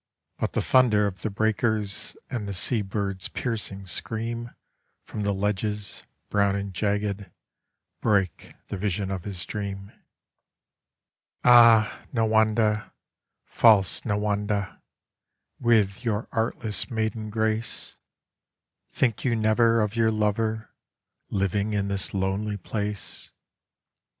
But 0.39 0.53
the 0.53 0.63
thunder 0.63 1.05
of 1.05 1.21
the 1.21 1.29
breakers 1.29 2.17
and 2.27 2.47
the 2.47 2.55
sea 2.55 2.81
bird's 2.81 3.27
piercing 3.27 3.85
scream 3.85 4.49
From 5.03 5.21
the 5.21 5.31
ledges, 5.31 6.01
brown 6.27 6.55
and 6.55 6.73
jagged, 6.73 7.29
break 8.01 8.55
the 8.69 8.77
vision 8.79 9.11
of 9.11 9.25
his 9.25 9.45
dream. 9.45 9.91
COPALIS. 11.43 11.85
39 11.85 11.85
All 11.85 11.85
1 11.85 12.11
Nawanda, 12.55 12.91
false 13.45 14.01
Nawanda, 14.03 14.81
with 15.59 16.03
your 16.03 16.27
artless 16.31 16.89
maiden 16.89 17.29
grace, 17.29 17.97
Think 18.91 19.23
you 19.23 19.35
never 19.35 19.81
of 19.81 19.95
your 19.95 20.09
lover 20.09 20.71
living 21.29 21.73
in 21.73 21.89
this 21.89 22.11
lonely 22.11 22.57
place 22.57 23.29